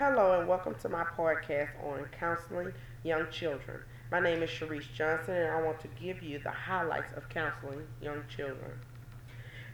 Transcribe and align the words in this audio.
Hello 0.00 0.40
and 0.40 0.48
welcome 0.48 0.74
to 0.80 0.88
my 0.88 1.04
podcast 1.04 1.68
on 1.84 2.06
counseling 2.18 2.72
young 3.04 3.30
children. 3.30 3.80
My 4.10 4.18
name 4.18 4.42
is 4.42 4.48
Sharice 4.48 4.90
Johnson 4.94 5.34
and 5.34 5.50
I 5.50 5.60
want 5.60 5.78
to 5.80 5.88
give 6.02 6.22
you 6.22 6.38
the 6.38 6.50
highlights 6.50 7.12
of 7.18 7.28
counseling 7.28 7.86
young 8.00 8.22
children. 8.34 8.80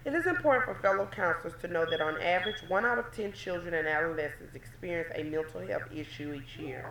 It 0.04 0.14
is 0.14 0.26
important 0.26 0.64
for 0.64 0.74
fellow 0.82 1.06
counselors 1.06 1.54
to 1.60 1.68
know 1.68 1.88
that 1.88 2.00
on 2.00 2.20
average, 2.20 2.56
1 2.66 2.84
out 2.84 2.98
of 2.98 3.12
10 3.12 3.34
children 3.34 3.72
and 3.72 3.86
adolescents 3.86 4.56
experience 4.56 5.12
a 5.14 5.22
mental 5.22 5.64
health 5.64 5.92
issue 5.94 6.34
each 6.34 6.60
year. 6.60 6.90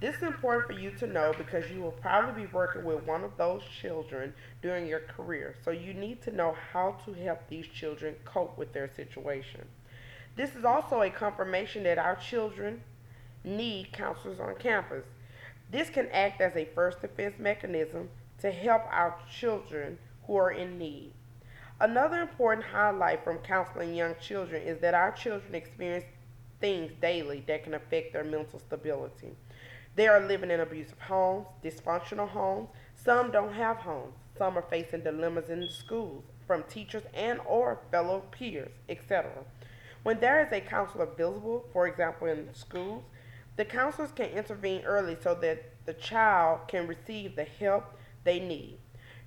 This 0.00 0.16
is 0.16 0.22
important 0.22 0.64
for 0.66 0.80
you 0.80 0.90
to 0.92 1.06
know 1.06 1.34
because 1.36 1.70
you 1.70 1.82
will 1.82 1.92
probably 1.92 2.46
be 2.46 2.50
working 2.50 2.82
with 2.82 3.06
one 3.06 3.24
of 3.24 3.36
those 3.36 3.60
children 3.82 4.32
during 4.62 4.86
your 4.86 5.00
career, 5.00 5.54
so 5.62 5.70
you 5.70 5.92
need 5.92 6.22
to 6.22 6.34
know 6.34 6.56
how 6.72 6.96
to 7.04 7.12
help 7.12 7.46
these 7.50 7.66
children 7.66 8.14
cope 8.24 8.56
with 8.56 8.72
their 8.72 8.90
situation. 8.96 9.66
This 10.36 10.54
is 10.54 10.64
also 10.64 11.02
a 11.02 11.10
confirmation 11.10 11.84
that 11.84 11.98
our 11.98 12.16
children 12.16 12.82
need 13.44 13.92
counselors 13.92 14.40
on 14.40 14.56
campus. 14.56 15.04
This 15.70 15.90
can 15.90 16.08
act 16.08 16.40
as 16.40 16.56
a 16.56 16.68
first 16.74 17.00
defense 17.00 17.38
mechanism 17.38 18.08
to 18.40 18.50
help 18.50 18.82
our 18.90 19.16
children 19.30 19.98
who 20.26 20.36
are 20.36 20.50
in 20.50 20.78
need. 20.78 21.12
Another 21.80 22.20
important 22.20 22.66
highlight 22.66 23.24
from 23.24 23.38
counseling 23.38 23.94
young 23.94 24.14
children 24.20 24.62
is 24.62 24.80
that 24.80 24.94
our 24.94 25.12
children 25.12 25.54
experience 25.54 26.04
things 26.60 26.92
daily 27.00 27.44
that 27.46 27.64
can 27.64 27.74
affect 27.74 28.12
their 28.12 28.24
mental 28.24 28.58
stability. 28.58 29.32
They 29.96 30.08
are 30.08 30.26
living 30.26 30.50
in 30.50 30.60
abusive 30.60 30.98
homes, 30.98 31.46
dysfunctional 31.62 32.28
homes. 32.28 32.68
Some 32.96 33.30
don't 33.30 33.52
have 33.52 33.76
homes. 33.78 34.14
Some 34.36 34.58
are 34.58 34.64
facing 34.68 35.02
dilemmas 35.02 35.50
in 35.50 35.60
the 35.60 35.70
schools 35.70 36.24
from 36.46 36.64
teachers 36.64 37.04
and 37.14 37.40
or 37.46 37.80
fellow 37.90 38.24
peers, 38.30 38.72
etc. 38.88 39.30
When 40.04 40.20
there 40.20 40.44
is 40.44 40.52
a 40.52 40.60
counselor 40.60 41.06
visible, 41.06 41.64
for 41.72 41.86
example 41.88 42.28
in 42.28 42.54
schools, 42.54 43.04
the 43.56 43.64
counselors 43.64 44.12
can 44.12 44.28
intervene 44.28 44.84
early 44.84 45.16
so 45.18 45.34
that 45.36 45.64
the 45.86 45.94
child 45.94 46.68
can 46.68 46.86
receive 46.86 47.36
the 47.36 47.44
help 47.44 47.84
they 48.22 48.38
need. 48.38 48.78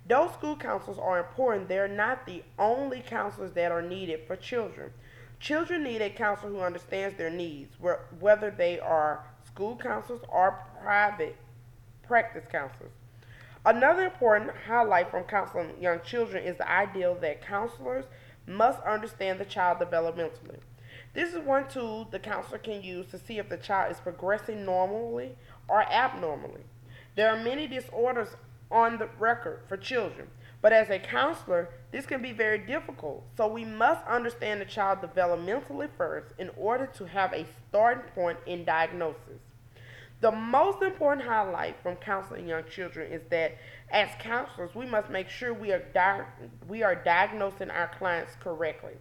Though 0.06 0.30
school 0.30 0.56
counselors 0.56 0.98
are 0.98 1.18
important, 1.18 1.68
they're 1.68 1.88
not 1.88 2.26
the 2.26 2.44
only 2.60 3.00
counselors 3.00 3.52
that 3.54 3.72
are 3.72 3.82
needed 3.82 4.20
for 4.28 4.36
children. 4.36 4.92
Children 5.40 5.82
need 5.82 6.00
a 6.00 6.10
counselor 6.10 6.52
who 6.52 6.60
understands 6.60 7.18
their 7.18 7.30
needs, 7.30 7.76
whether 8.20 8.50
they 8.50 8.78
are 8.78 9.24
school 9.44 9.76
counselors 9.76 10.22
or 10.28 10.64
private 10.80 11.36
practice 12.06 12.44
counselors. 12.50 12.92
Another 13.66 14.04
important 14.04 14.52
highlight 14.68 15.10
from 15.10 15.24
counseling 15.24 15.72
young 15.80 16.00
children 16.02 16.44
is 16.44 16.56
the 16.56 16.70
idea 16.70 17.12
that 17.20 17.42
counselors 17.44 18.04
must 18.48 18.82
understand 18.82 19.38
the 19.38 19.44
child 19.44 19.78
developmentally. 19.78 20.58
This 21.14 21.32
is 21.32 21.40
one 21.40 21.68
tool 21.68 22.08
the 22.10 22.18
counselor 22.18 22.58
can 22.58 22.82
use 22.82 23.06
to 23.08 23.18
see 23.18 23.38
if 23.38 23.48
the 23.48 23.56
child 23.56 23.92
is 23.92 24.00
progressing 24.00 24.64
normally 24.64 25.36
or 25.68 25.82
abnormally. 25.82 26.62
There 27.16 27.28
are 27.28 27.42
many 27.42 27.66
disorders 27.66 28.28
on 28.70 28.98
the 28.98 29.08
record 29.18 29.60
for 29.68 29.76
children, 29.76 30.28
but 30.60 30.72
as 30.72 30.90
a 30.90 30.98
counselor, 30.98 31.70
this 31.90 32.06
can 32.06 32.22
be 32.22 32.32
very 32.32 32.58
difficult. 32.58 33.24
So 33.36 33.46
we 33.46 33.64
must 33.64 34.06
understand 34.06 34.60
the 34.60 34.66
child 34.66 35.00
developmentally 35.00 35.88
first 35.96 36.34
in 36.38 36.50
order 36.56 36.86
to 36.86 37.06
have 37.06 37.32
a 37.32 37.46
starting 37.68 38.10
point 38.12 38.38
in 38.46 38.64
diagnosis. 38.64 39.40
The 40.20 40.32
most 40.32 40.82
important 40.82 41.26
highlight 41.26 41.80
from 41.80 41.94
counseling 41.96 42.48
young 42.48 42.64
children 42.68 43.12
is 43.12 43.22
that 43.30 43.56
as 43.90 44.08
counselors, 44.18 44.74
we 44.74 44.84
must 44.84 45.10
make 45.10 45.28
sure 45.28 45.54
we 45.54 45.72
are, 45.72 45.84
di- 45.94 46.24
we 46.66 46.82
are 46.82 46.96
diagnosing 46.96 47.70
our 47.70 47.88
clients 47.98 48.32
correctly. 48.40 48.94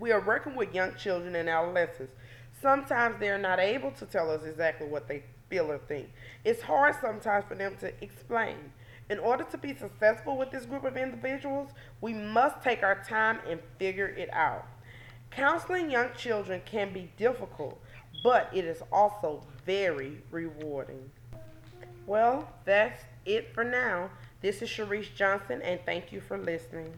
We 0.00 0.10
are 0.10 0.24
working 0.24 0.56
with 0.56 0.74
young 0.74 0.94
children 0.96 1.36
and 1.36 1.50
adolescents. 1.50 2.14
Sometimes 2.62 3.20
they 3.20 3.28
are 3.28 3.38
not 3.38 3.60
able 3.60 3.90
to 3.92 4.06
tell 4.06 4.30
us 4.30 4.44
exactly 4.44 4.88
what 4.88 5.06
they 5.06 5.22
feel 5.50 5.70
or 5.70 5.78
think. 5.78 6.08
It's 6.44 6.62
hard 6.62 6.94
sometimes 7.02 7.44
for 7.46 7.54
them 7.54 7.76
to 7.80 7.92
explain. 8.02 8.72
In 9.10 9.18
order 9.18 9.44
to 9.44 9.58
be 9.58 9.74
successful 9.74 10.38
with 10.38 10.50
this 10.50 10.64
group 10.64 10.84
of 10.84 10.96
individuals, 10.96 11.68
we 12.00 12.14
must 12.14 12.62
take 12.62 12.82
our 12.82 13.04
time 13.04 13.40
and 13.46 13.60
figure 13.78 14.06
it 14.06 14.30
out. 14.32 14.66
Counseling 15.30 15.90
young 15.90 16.08
children 16.16 16.62
can 16.64 16.92
be 16.94 17.10
difficult, 17.18 17.78
but 18.22 18.48
it 18.52 18.64
is 18.64 18.82
also 18.92 19.42
very 19.66 20.22
rewarding. 20.30 21.10
Well, 22.06 22.48
that's 22.64 23.02
it 23.24 23.54
for 23.54 23.64
now. 23.64 24.10
This 24.40 24.62
is 24.62 24.68
Sharice 24.68 25.14
Johnson, 25.14 25.62
and 25.62 25.80
thank 25.84 26.12
you 26.12 26.20
for 26.20 26.38
listening. 26.38 26.92